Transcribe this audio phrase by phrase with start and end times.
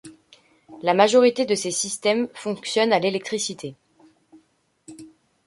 [0.81, 3.75] La majorité de ces systèmes fonctionnent à l'électricité.